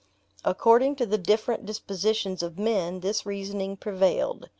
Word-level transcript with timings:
According 0.43 0.95
to 0.95 1.05
the 1.05 1.19
different 1.19 1.67
dispositions 1.67 2.41
of 2.41 2.57
men, 2.57 3.01
this 3.01 3.23
reasoning 3.23 3.77
prevailed. 3.77 4.49